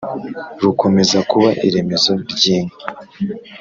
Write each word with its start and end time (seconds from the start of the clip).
Rukomeza 0.63 1.17
kuba 1.29 1.49
iremezo 1.67 2.11
ry’ 2.31 2.43
inka, 2.55 2.85